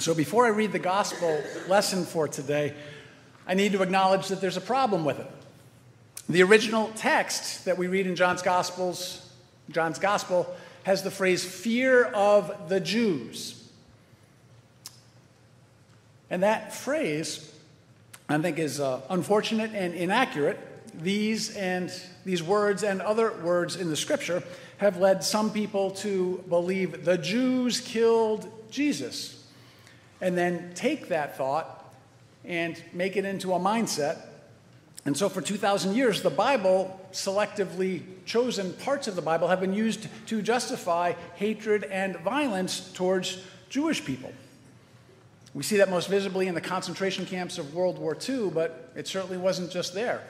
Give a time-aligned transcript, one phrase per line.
[0.00, 2.72] So, before I read the gospel lesson for today,
[3.48, 5.26] I need to acknowledge that there's a problem with it.
[6.28, 9.28] The original text that we read in John's Gospels,
[9.70, 13.68] John's Gospel, has the phrase fear of the Jews.
[16.30, 17.52] And that phrase,
[18.28, 20.60] I think, is uh, unfortunate and inaccurate.
[20.94, 21.92] These and
[22.24, 24.44] these words and other words in the scripture
[24.76, 29.37] have led some people to believe the Jews killed Jesus
[30.20, 31.94] and then take that thought
[32.44, 34.18] and make it into a mindset.
[35.04, 39.74] And so, for 2,000 years, the Bible, selectively chosen parts of the Bible, have been
[39.74, 44.32] used to justify hatred and violence towards Jewish people.
[45.54, 49.08] We see that most visibly in the concentration camps of World War II, but it
[49.08, 50.22] certainly wasn't just there.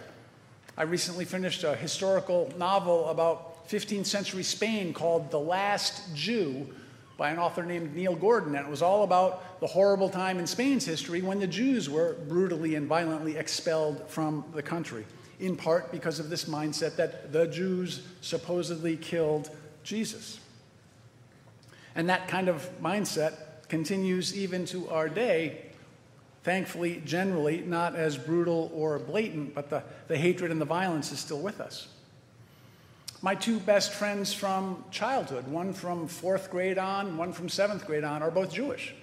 [0.77, 6.73] I recently finished a historical novel about 15th century Spain called The Last Jew,
[7.19, 10.47] by an author named Neil Gordon, and it was all about the horrible time in
[10.47, 15.05] Spain's history when the Jews were brutally and violently expelled from the country,
[15.41, 19.51] in part because of this mindset that the Jews supposedly killed
[19.83, 20.39] Jesus.
[21.97, 23.35] And that kind of mindset
[23.69, 25.67] continues even to our day,
[26.45, 31.19] thankfully, generally not as brutal or blatant, but the, the hatred and the violence is
[31.19, 31.89] still with us.
[33.21, 38.05] My two best friends from childhood, one from fourth grade on, one from seventh grade
[38.05, 38.95] on, are both Jewish.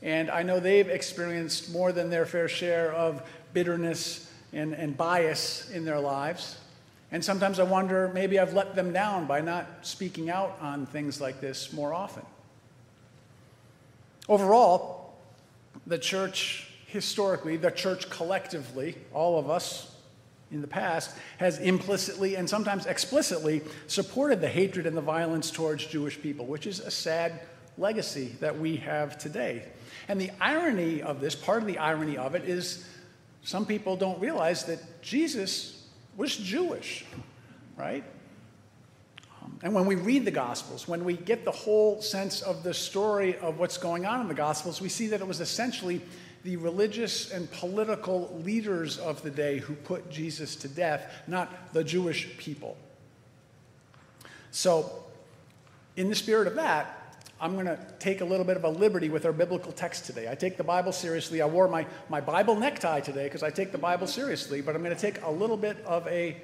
[0.00, 5.70] And I know they've experienced more than their fair share of bitterness and, and bias
[5.70, 6.56] in their lives.
[7.10, 11.20] And sometimes I wonder maybe I've let them down by not speaking out on things
[11.20, 12.24] like this more often.
[14.26, 15.14] Overall,
[15.86, 19.91] the church historically, the church collectively, all of us,
[20.52, 25.86] in the past has implicitly and sometimes explicitly supported the hatred and the violence towards
[25.86, 27.40] Jewish people, which is a sad
[27.78, 29.64] legacy that we have today.
[30.08, 32.84] And the irony of this, part of the irony of it, is
[33.42, 37.04] some people don't realize that Jesus was Jewish,
[37.76, 38.04] right?
[39.42, 42.74] Um, and when we read the Gospels, when we get the whole sense of the
[42.74, 46.02] story of what's going on in the Gospels, we see that it was essentially
[46.42, 51.84] the religious and political leaders of the day who put Jesus to death, not the
[51.84, 52.76] Jewish people.
[54.50, 55.04] So,
[55.96, 56.98] in the spirit of that,
[57.40, 60.30] I'm going to take a little bit of a liberty with our biblical text today.
[60.30, 61.42] I take the Bible seriously.
[61.42, 64.82] I wore my, my Bible necktie today because I take the Bible seriously, but I'm
[64.82, 66.36] going to take a little bit of a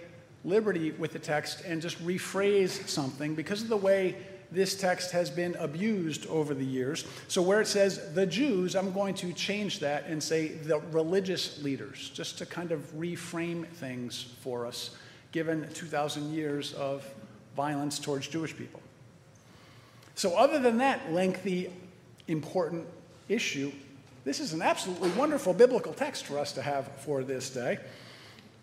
[0.45, 4.17] liberty with the text and just rephrase something because of the way
[4.51, 7.05] this text has been abused over the years.
[7.29, 11.63] So, where it says the Jews, I'm going to change that and say the religious
[11.63, 14.97] leaders, just to kind of reframe things for us,
[15.33, 17.07] given 2,000 years of
[17.57, 18.81] violence towards Jewish people.
[20.15, 21.71] So, other than that lengthy,
[22.27, 22.87] important
[23.29, 23.71] issue,
[24.25, 27.79] this is an absolutely wonderful biblical text for us to have for this day.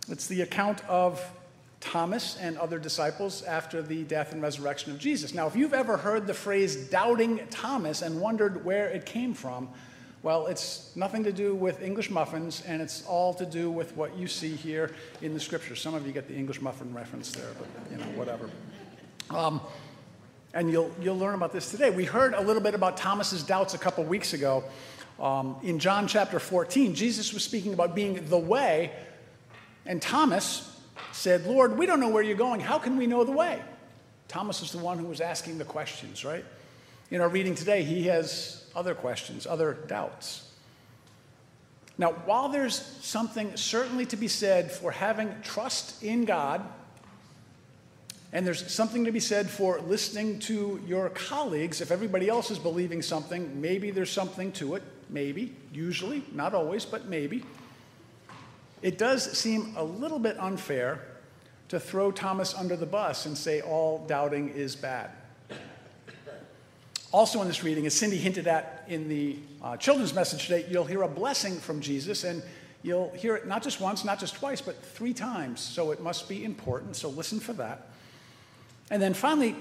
[0.10, 1.24] It's the account of
[1.86, 5.34] Thomas and other disciples after the death and resurrection of Jesus.
[5.34, 9.70] Now, if you've ever heard the phrase doubting Thomas and wondered where it came from,
[10.24, 14.18] well, it's nothing to do with English muffins, and it's all to do with what
[14.18, 14.92] you see here
[15.22, 15.76] in the scripture.
[15.76, 18.50] Some of you get the English muffin reference there, but you know, whatever.
[19.30, 19.62] Um,
[20.56, 21.92] and you'll, you'll learn about this today.
[21.92, 24.64] We heard a little bit about Thomas's doubts a couple weeks ago.
[25.20, 28.92] Um, in John chapter 14, Jesus was speaking about being the way,
[29.86, 30.75] and Thomas,
[31.16, 32.60] said, Lord, we don't know where you're going.
[32.60, 33.62] How can we know the way?
[34.28, 36.44] Thomas is the one who was asking the questions, right?
[37.10, 40.50] In our reading today, he has other questions, other doubts.
[41.98, 46.62] Now, while there's something certainly to be said for having trust in God,
[48.34, 52.60] and there's something to be said for listening to your colleagues, if everybody else is
[52.60, 54.84] believing something, maybe there's something to it.
[55.10, 57.44] Maybe, usually, not always, but maybe.
[58.86, 61.02] It does seem a little bit unfair
[61.70, 65.10] to throw Thomas under the bus and say all doubting is bad.
[67.12, 70.86] Also, in this reading, as Cindy hinted at in the uh, children's message today, you'll
[70.86, 72.44] hear a blessing from Jesus, and
[72.84, 75.62] you'll hear it not just once, not just twice, but three times.
[75.62, 76.96] So it must be important.
[76.96, 77.88] So listen for that.
[78.92, 79.56] And then finally,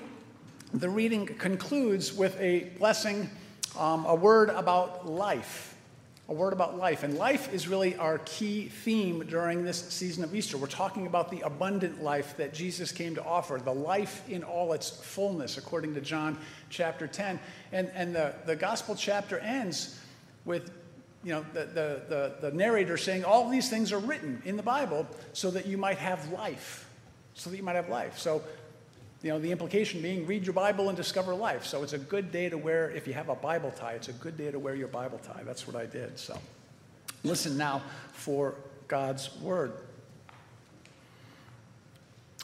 [0.75, 3.31] the reading concludes with a blessing,
[3.79, 5.74] um, a word about life.
[6.27, 7.03] A word about life.
[7.03, 10.57] And life is really our key theme during this season of Easter.
[10.57, 14.73] We're talking about the abundant life that Jesus came to offer, the life in all
[14.73, 16.39] its fullness, according to John
[16.71, 17.39] chapter 10.
[17.73, 20.01] And, and the, the gospel chapter ends
[20.47, 20.71] with
[21.25, 24.63] you know, the, the, the, the narrator saying, All these things are written in the
[24.63, 26.89] Bible so that you might have life.
[27.35, 28.19] So that you might have life.
[28.19, 28.43] So
[29.25, 31.65] you know, the implication being read your Bible and discover life.
[31.65, 34.13] So it's a good day to wear, if you have a Bible tie, it's a
[34.13, 35.41] good day to wear your Bible tie.
[35.45, 36.19] That's what I did.
[36.19, 36.39] So
[37.23, 37.81] listen now
[38.13, 38.55] for
[38.87, 39.73] God's word.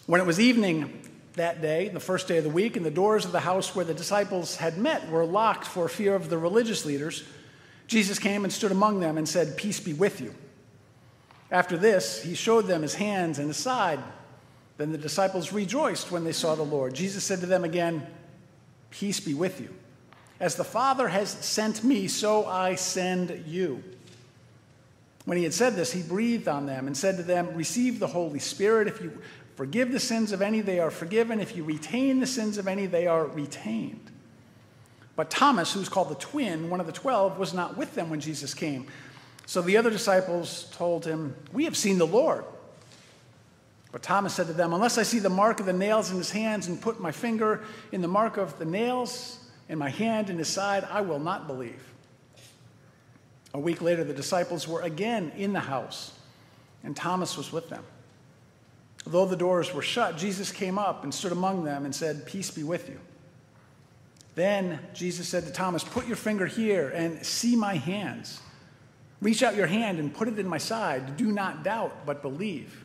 [0.07, 3.27] When it was evening that day, the first day of the week, and the doors
[3.27, 6.87] of the house where the disciples had met were locked for fear of the religious
[6.87, 7.25] leaders,
[7.89, 10.35] Jesus came and stood among them and said, Peace be with you.
[11.51, 14.01] After this, he showed them his hands and his side.
[14.81, 16.95] Then the disciples rejoiced when they saw the Lord.
[16.95, 18.07] Jesus said to them again,
[18.89, 19.75] Peace be with you.
[20.41, 23.85] As the Father has sent me, so I send you.
[25.27, 28.07] When he had said this, he breathed on them and said to them, Receive the
[28.07, 28.89] Holy Spirit.
[28.89, 29.21] If you
[29.55, 31.41] forgive the sins of any, they are forgiven.
[31.41, 34.11] If you retain the sins of any, they are retained.
[35.15, 38.21] But Thomas, who's called the twin, one of the twelve, was not with them when
[38.21, 38.87] Jesus came.
[39.45, 42.47] So the other disciples told him, We have seen the Lord.
[43.93, 46.31] But Thomas said to them, Unless I see the mark of the nails in his
[46.31, 49.39] hands and put my finger in the mark of the nails
[49.69, 51.83] and my hand in his side, I will not believe.
[53.53, 56.13] A week later, the disciples were again in the house,
[56.85, 57.85] and Thomas was with them.
[59.07, 62.51] Though the doors were shut, Jesus came up and stood among them and said, Peace
[62.51, 63.01] be with you.
[64.37, 68.41] Then Jesus said to Thomas, Put your finger here and see my hands.
[69.21, 71.17] Reach out your hand and put it in my side.
[71.17, 72.85] Do not doubt, but believe.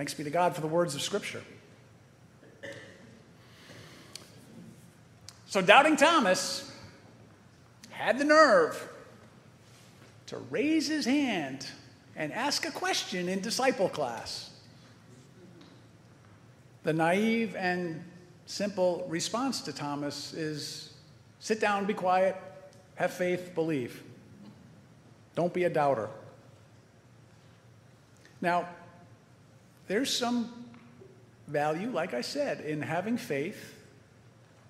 [0.00, 1.42] Thanks be to God for the words of Scripture.
[5.44, 6.74] So, doubting Thomas
[7.90, 8.88] had the nerve
[10.28, 11.66] to raise his hand
[12.16, 14.48] and ask a question in disciple class.
[16.82, 18.02] The naive and
[18.46, 20.94] simple response to Thomas is
[21.40, 22.38] sit down, be quiet,
[22.94, 24.02] have faith, believe.
[25.34, 26.08] Don't be a doubter.
[28.40, 28.66] Now,
[29.90, 30.48] there's some
[31.48, 33.74] value, like I said, in having faith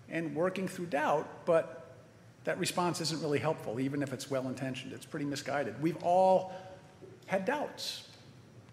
[0.08, 1.94] and working through doubt, but
[2.44, 4.94] that response isn't really helpful, even if it's well intentioned.
[4.94, 5.82] It's pretty misguided.
[5.82, 6.54] We've all
[7.26, 8.08] had doubts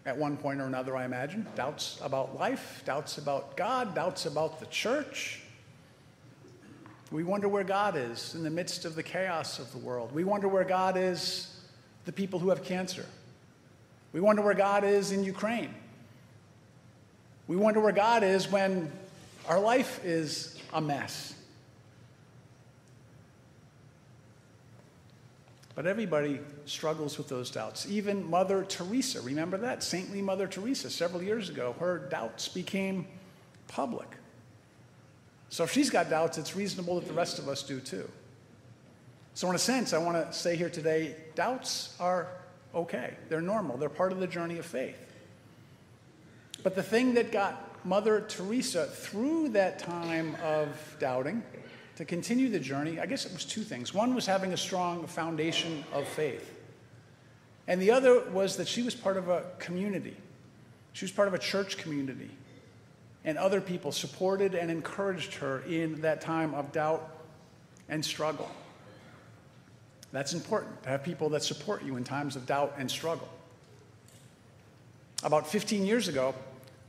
[0.05, 1.45] at one point or another, I imagine.
[1.53, 5.41] Doubts about life, doubts about God, doubts about the church.
[7.11, 10.13] We wonder where God is in the midst of the chaos of the world.
[10.13, 11.59] We wonder where God is
[12.05, 13.05] the people who have cancer.
[14.13, 15.73] We wonder where God is in Ukraine.
[17.47, 18.91] We wonder where God is when
[19.47, 21.33] our life is a mess.
[25.75, 27.87] But everybody struggles with those doubts.
[27.87, 29.83] Even Mother Teresa, remember that?
[29.83, 33.07] Saintly Mother Teresa, several years ago, her doubts became
[33.67, 34.07] public.
[35.49, 38.09] So if she's got doubts, it's reasonable that the rest of us do too.
[39.35, 42.27] So, in a sense, I want to say here today doubts are
[42.73, 45.06] okay, they're normal, they're part of the journey of faith.
[46.63, 51.43] But the thing that got Mother Teresa through that time of doubting
[51.95, 53.93] to continue the journey, I guess it was two things.
[53.93, 56.53] One was having a strong foundation of faith,
[57.67, 60.17] and the other was that she was part of a community.
[60.93, 62.31] She was part of a church community,
[63.23, 67.09] and other people supported and encouraged her in that time of doubt
[67.87, 68.49] and struggle.
[70.11, 73.29] That's important to have people that support you in times of doubt and struggle.
[75.23, 76.35] About 15 years ago,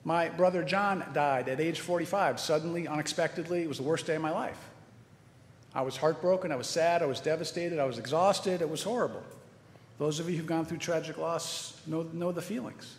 [0.05, 3.63] my brother John died at age 45, suddenly, unexpectedly.
[3.63, 4.59] It was the worst day of my life.
[5.75, 9.23] I was heartbroken, I was sad, I was devastated, I was exhausted, it was horrible.
[9.99, 12.97] Those of you who've gone through tragic loss know, know the feelings.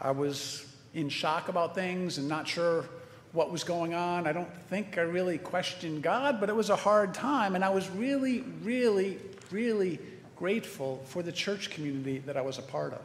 [0.00, 2.84] I was in shock about things and not sure
[3.32, 4.26] what was going on.
[4.26, 7.68] I don't think I really questioned God, but it was a hard time, and I
[7.68, 9.18] was really, really,
[9.50, 9.98] really
[10.36, 13.00] grateful for the church community that I was a part of.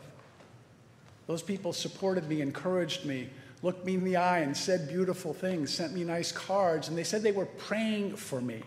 [1.28, 3.30] Those people supported me, encouraged me,
[3.62, 7.04] looked me in the eye and said beautiful things, sent me nice cards, and they
[7.04, 8.62] said they were praying for me.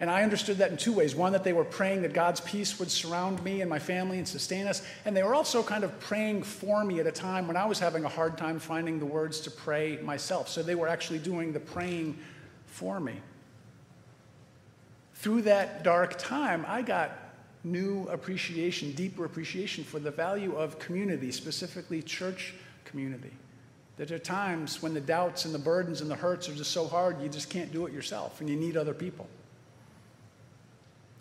[0.00, 1.14] And I understood that in two ways.
[1.14, 4.26] One, that they were praying that God's peace would surround me and my family and
[4.26, 4.84] sustain us.
[5.04, 7.78] And they were also kind of praying for me at a time when I was
[7.78, 10.48] having a hard time finding the words to pray myself.
[10.48, 12.18] So they were actually doing the praying
[12.66, 13.14] for me.
[15.14, 17.16] Through that dark time, I got
[17.64, 22.54] new appreciation, deeper appreciation for the value of community, specifically church
[22.84, 23.30] community.
[23.96, 26.70] That There are times when the doubts and the burdens and the hurts are just
[26.70, 29.28] so hard, you just can't do it yourself and you need other people.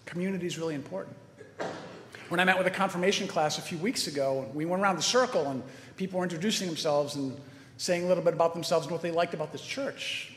[0.05, 1.15] Community is really important.
[2.29, 5.01] When I met with a confirmation class a few weeks ago, we went around the
[5.01, 5.62] circle and
[5.98, 7.38] people were introducing themselves and
[7.77, 10.33] saying a little bit about themselves and what they liked about this church.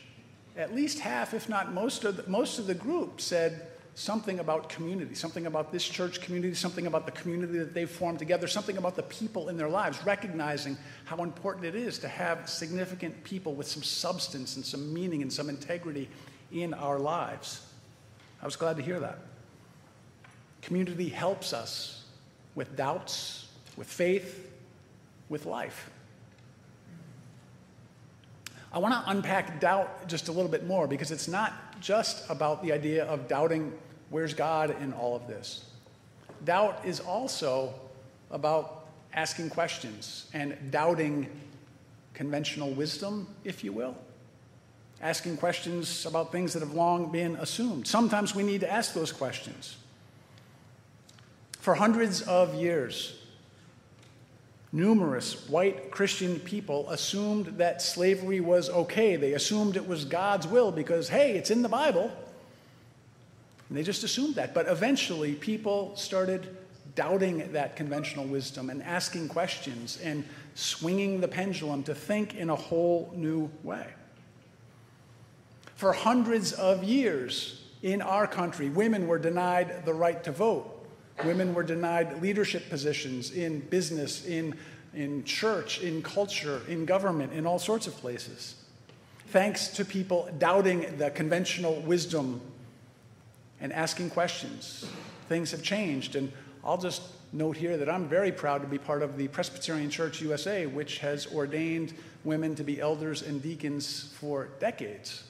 [0.56, 4.68] At least half, if not most of the, most of the group said something about
[4.68, 8.76] community, something about this church community, something about the community that they've formed together, something
[8.76, 13.54] about the people in their lives, recognizing how important it is to have significant people
[13.54, 16.08] with some substance and some meaning and some integrity
[16.50, 17.64] in our lives.
[18.42, 19.18] I was glad to hear that.
[20.62, 22.04] Community helps us
[22.54, 23.46] with doubts,
[23.76, 24.50] with faith,
[25.28, 25.90] with life.
[28.72, 31.52] I want to unpack doubt just a little bit more because it's not
[31.84, 33.70] just about the idea of doubting
[34.08, 35.66] where's God in all of this.
[36.44, 37.74] Doubt is also
[38.30, 41.28] about asking questions and doubting
[42.14, 43.94] conventional wisdom, if you will.
[45.02, 47.86] Asking questions about things that have long been assumed.
[47.86, 49.76] Sometimes we need to ask those questions.
[51.60, 53.20] For hundreds of years,
[54.74, 59.14] numerous white Christian people assumed that slavery was okay.
[59.14, 62.10] They assumed it was God's will because, hey, it's in the Bible.
[63.68, 64.52] And they just assumed that.
[64.52, 66.56] But eventually, people started
[66.96, 70.24] doubting that conventional wisdom and asking questions and
[70.56, 73.86] swinging the pendulum to think in a whole new way.
[75.76, 80.73] For hundreds of years in our country, women were denied the right to vote.
[81.22, 84.54] Women were denied leadership positions in business, in,
[84.94, 88.56] in church, in culture, in government, in all sorts of places.
[89.28, 92.40] Thanks to people doubting the conventional wisdom
[93.60, 94.86] and asking questions,
[95.28, 96.16] things have changed.
[96.16, 96.32] And
[96.64, 97.02] I'll just
[97.32, 100.98] note here that I'm very proud to be part of the Presbyterian Church USA, which
[100.98, 101.94] has ordained
[102.24, 105.24] women to be elders and deacons for decades.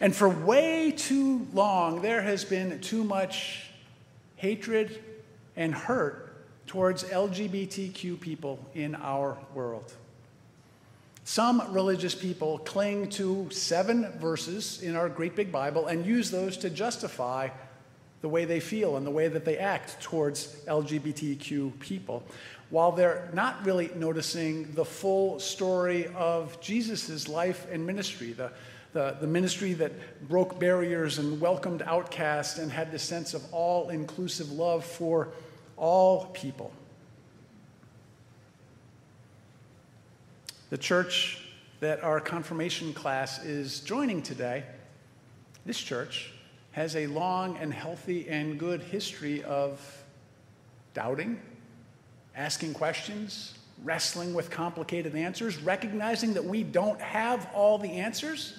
[0.00, 3.70] And for way too long, there has been too much
[4.36, 5.02] hatred
[5.56, 6.34] and hurt
[6.66, 9.92] towards LGBTQ people in our world.
[11.24, 16.58] Some religious people cling to seven verses in our great big Bible and use those
[16.58, 17.48] to justify
[18.20, 22.22] the way they feel and the way that they act towards LGBTQ people,
[22.70, 28.50] while they're not really noticing the full story of Jesus' life and ministry, the
[28.94, 29.92] the, the ministry that
[30.28, 35.28] broke barriers and welcomed outcasts and had this sense of all inclusive love for
[35.76, 36.72] all people.
[40.70, 41.44] The church
[41.80, 44.62] that our confirmation class is joining today,
[45.66, 46.32] this church,
[46.70, 50.04] has a long and healthy and good history of
[50.94, 51.40] doubting,
[52.36, 58.56] asking questions, wrestling with complicated answers, recognizing that we don't have all the answers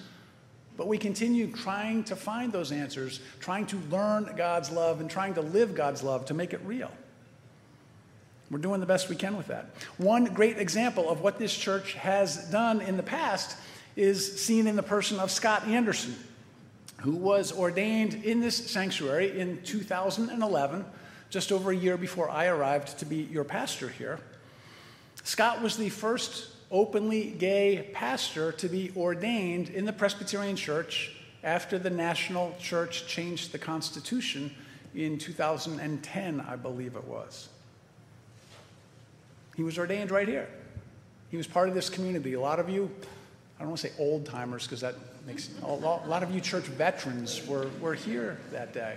[0.76, 5.34] but we continue trying to find those answers, trying to learn God's love, and trying
[5.34, 6.90] to live God's love to make it real.
[8.50, 9.70] We're doing the best we can with that.
[9.96, 13.56] One great example of what this church has done in the past
[13.96, 16.14] is seen in the person of Scott Anderson,
[17.00, 20.84] who was ordained in this sanctuary in 2011,
[21.30, 24.20] just over a year before I arrived to be your pastor here.
[25.24, 31.78] Scott was the first openly gay pastor to be ordained in the Presbyterian Church after
[31.78, 34.50] the national church changed the Constitution
[34.94, 37.48] in 2010, I believe it was.
[39.54, 40.48] He was ordained right here.
[41.30, 42.32] He was part of this community.
[42.34, 42.90] A lot of you,
[43.58, 44.94] I don't want to say old timers because that
[45.26, 48.96] makes a lot of you church veterans were, were here that day.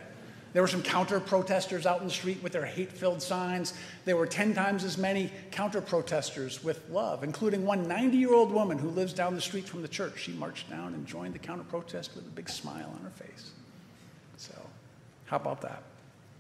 [0.53, 3.74] There were some counter protesters out in the street with their hate filled signs.
[4.06, 8.51] There were 10 times as many counter protesters with love, including one 90 year old
[8.51, 10.20] woman who lives down the street from the church.
[10.20, 13.51] She marched down and joined the counter protest with a big smile on her face.
[14.38, 14.53] So,
[15.25, 15.84] how about that?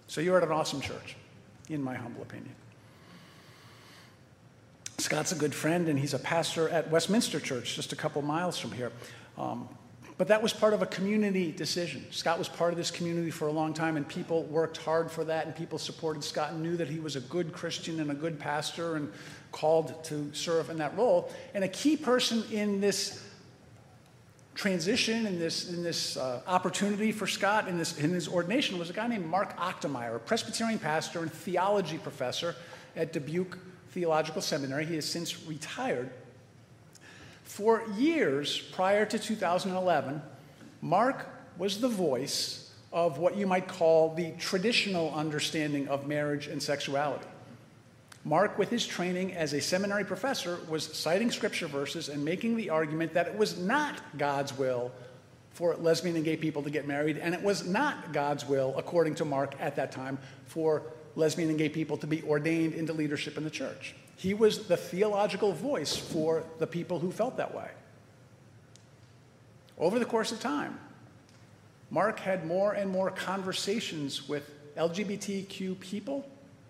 [0.07, 1.15] So, you're at an awesome church,
[1.69, 2.55] in my humble opinion.
[4.97, 8.57] Scott's a good friend, and he's a pastor at Westminster Church, just a couple miles
[8.57, 8.91] from here.
[9.37, 9.69] Um,
[10.19, 12.05] But that was part of a community decision.
[12.11, 15.23] Scott was part of this community for a long time, and people worked hard for
[15.23, 18.13] that, and people supported Scott and knew that he was a good Christian and a
[18.13, 19.09] good pastor and
[19.53, 21.31] called to serve in that role.
[21.53, 23.23] And a key person in this
[24.55, 28.89] transition, in this, in this uh, opportunity for Scott in, this, in his ordination, was
[28.89, 32.57] a guy named Mark Achtemeier, a Presbyterian pastor and theology professor
[32.97, 33.57] at Dubuque
[33.91, 34.85] Theological Seminary.
[34.85, 36.09] He has since retired.
[37.49, 40.21] For years prior to 2011,
[40.81, 41.25] Mark
[41.57, 47.25] was the voice of what you might call the traditional understanding of marriage and sexuality.
[48.23, 52.69] Mark, with his training as a seminary professor, was citing scripture verses and making the
[52.69, 54.91] argument that it was not God's will
[55.51, 59.15] for lesbian and gay people to get married, and it was not God's will, according
[59.15, 60.83] to Mark at that time, for
[61.19, 63.93] lesbian and gay people to be ordained into leadership in the church.
[64.15, 67.69] He was the theological voice for the people who felt that way.
[69.77, 70.79] Over the course of time,
[71.91, 76.27] Mark had more and more conversations with LGBTQ people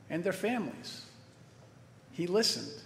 [0.10, 1.04] and their families.
[2.14, 2.82] He listened.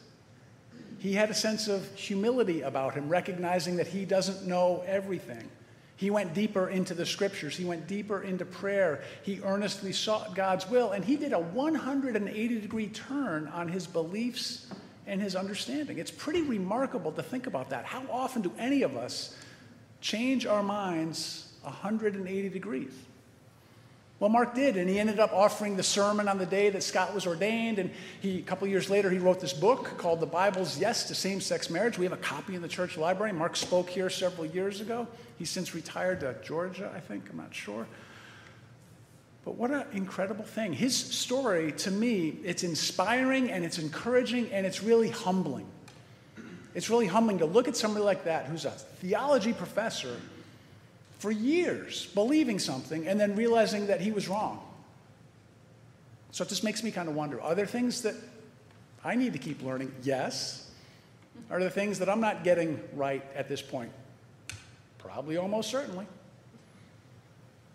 [0.99, 5.49] He had a sense of humility about him, recognizing that he doesn't know everything.
[5.95, 7.55] He went deeper into the scriptures.
[7.55, 9.03] He went deeper into prayer.
[9.21, 10.91] He earnestly sought God's will.
[10.91, 14.67] And he did a 180 degree turn on his beliefs
[15.05, 15.99] and his understanding.
[15.99, 17.85] It's pretty remarkable to think about that.
[17.85, 19.35] How often do any of us
[20.01, 22.93] change our minds 180 degrees?
[24.19, 27.13] Well, Mark did, and he ended up offering the sermon on the day that Scott
[27.13, 27.79] was ordained.
[27.79, 27.91] And
[28.21, 31.41] he, a couple years later, he wrote this book called The Bible's Yes to Same
[31.41, 31.97] Sex Marriage.
[31.97, 33.33] We have a copy in the church library.
[33.33, 35.07] Mark spoke here several years ago.
[35.37, 37.85] He's since retired to Georgia, I think, I'm not sure.
[39.43, 40.71] But what an incredible thing.
[40.71, 45.65] His story, to me, it's inspiring and it's encouraging and it's really humbling.
[46.75, 50.15] It's really humbling to look at somebody like that who's a theology professor
[51.23, 54.59] for years believing something and then realizing that he was wrong.
[56.31, 58.13] So it just makes me kind of wonder are there things that
[59.05, 59.95] I need to keep learning?
[60.03, 60.69] Yes.
[61.49, 63.89] Are there things that I'm not getting right at this point?
[64.97, 66.07] Probably almost certainly.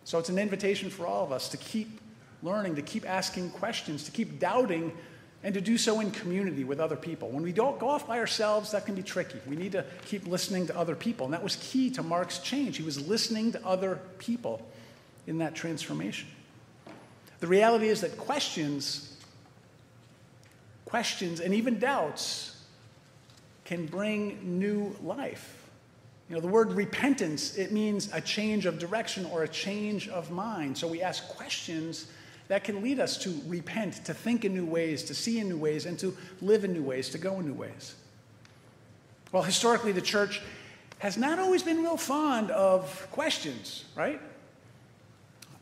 [0.04, 2.02] So it's an invitation for all of us to keep
[2.42, 4.92] learning, to keep asking questions, to keep doubting
[5.44, 7.28] and to do so in community with other people.
[7.28, 9.38] When we don't go off by ourselves, that can be tricky.
[9.46, 11.26] We need to keep listening to other people.
[11.26, 12.76] And that was key to Mark's change.
[12.76, 14.66] He was listening to other people
[15.26, 16.28] in that transformation.
[17.40, 19.16] The reality is that questions,
[20.84, 22.60] questions, and even doubts
[23.64, 25.54] can bring new life.
[26.28, 30.30] You know, the word repentance, it means a change of direction or a change of
[30.30, 30.76] mind.
[30.76, 32.10] So we ask questions
[32.48, 35.58] that can lead us to repent, to think in new ways, to see in new
[35.58, 37.94] ways, and to live in new ways, to go in new ways.
[39.32, 40.40] Well, historically, the church
[40.98, 44.20] has not always been real fond of questions, right?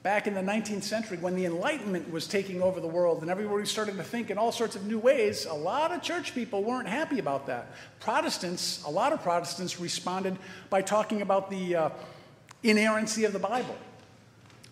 [0.05, 3.67] Back in the 19th century, when the Enlightenment was taking over the world and everybody
[3.67, 6.87] started to think in all sorts of new ways, a lot of church people weren't
[6.87, 7.73] happy about that.
[7.99, 10.39] Protestants, a lot of Protestants responded
[10.71, 11.91] by talking about the uh,
[12.63, 13.77] inerrancy of the Bible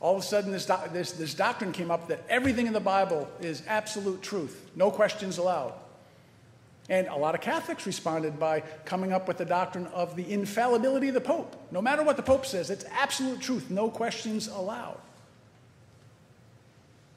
[0.04, 3.26] all of a sudden this, this, this doctrine came up that everything in the Bible
[3.40, 5.72] is absolute truth, no questions allowed.
[6.90, 11.08] And a lot of Catholics responded by coming up with the doctrine of the infallibility
[11.08, 11.56] of the Pope.
[11.70, 14.98] No matter what the Pope says, it's absolute truth, no questions allowed.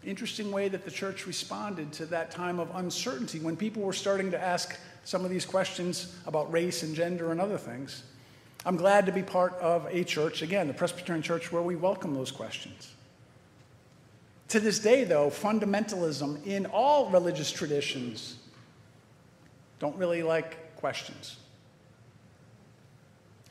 [0.06, 4.32] Interesting way that the church responded to that time of uncertainty when people were starting
[4.32, 8.04] to ask some of these questions about race and gender and other things.
[8.66, 12.14] I'm glad to be part of a church, again, the Presbyterian Church, where we welcome
[12.14, 12.94] those questions.
[14.50, 18.38] To this day, though, fundamentalism in all religious traditions
[19.80, 21.38] don't really like questions.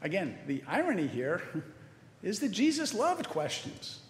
[0.02, 1.42] Again, the irony here
[2.22, 4.00] is that Jesus loved questions.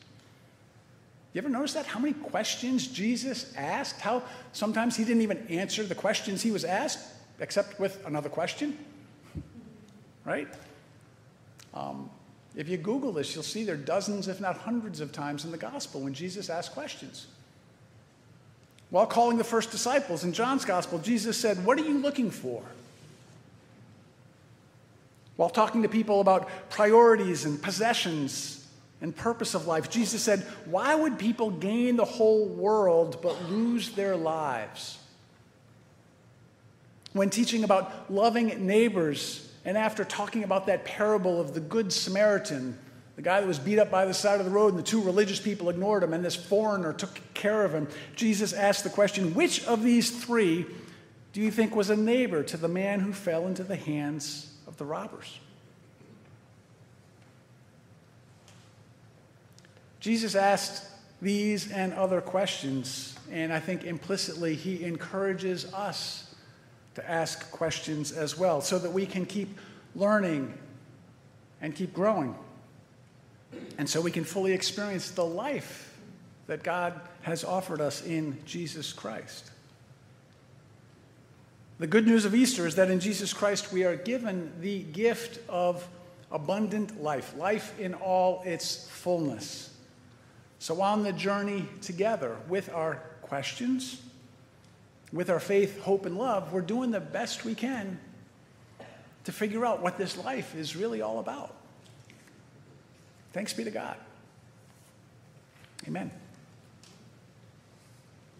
[1.32, 1.86] You ever notice that?
[1.86, 4.00] How many questions Jesus asked?
[4.00, 7.00] How sometimes he didn't even answer the questions he was asked,
[7.40, 8.78] except with another question?
[10.24, 10.48] right?
[11.76, 12.10] Um,
[12.54, 15.50] if you Google this, you'll see there are dozens, if not hundreds, of times in
[15.50, 17.26] the gospel when Jesus asked questions.
[18.88, 22.62] While calling the first disciples in John's gospel, Jesus said, What are you looking for?
[25.36, 28.66] While talking to people about priorities and possessions
[29.02, 33.90] and purpose of life, Jesus said, Why would people gain the whole world but lose
[33.90, 34.98] their lives?
[37.12, 42.78] When teaching about loving neighbors and after talking about that parable of the Good Samaritan,
[43.16, 45.02] the guy that was beat up by the side of the road and the two
[45.02, 49.34] religious people ignored him and this foreigner took care of him, Jesus asked the question
[49.34, 50.64] which of these three
[51.32, 54.76] do you think was a neighbor to the man who fell into the hands of
[54.78, 55.38] the robbers?
[59.98, 60.88] Jesus asked
[61.20, 66.25] these and other questions, and I think implicitly he encourages us
[66.96, 69.58] to ask questions as well so that we can keep
[69.94, 70.52] learning
[71.60, 72.34] and keep growing.
[73.76, 75.94] And so we can fully experience the life
[76.46, 79.50] that God has offered us in Jesus Christ.
[81.78, 85.38] The good news of Easter is that in Jesus Christ we are given the gift
[85.50, 85.86] of
[86.32, 89.70] abundant life, life in all its fullness.
[90.58, 94.00] So, on the journey together with our questions,
[95.12, 97.98] with our faith, hope, and love, we're doing the best we can
[99.24, 101.54] to figure out what this life is really all about.
[103.32, 103.96] Thanks be to God.
[105.86, 106.10] Amen.